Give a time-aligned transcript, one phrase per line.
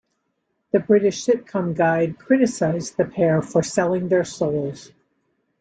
[0.71, 4.91] '"The British Sitcom Guide criticised the pair for "selling their souls".